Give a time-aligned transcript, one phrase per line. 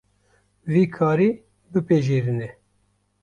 [0.71, 1.29] Vî karî
[1.71, 2.49] bipejirîne.